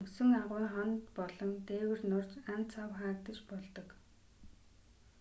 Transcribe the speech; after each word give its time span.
мөсөн 0.05 0.29
агуйн 0.41 0.67
хана 0.75 0.97
болон 1.17 1.49
дээвэр 1.67 2.01
нурж 2.09 2.31
ан 2.53 2.61
цав 2.71 2.89
хаагдаж 3.01 3.37
болдог 3.49 3.87